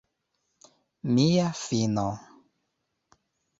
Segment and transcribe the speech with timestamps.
[1.19, 2.09] Mia fino!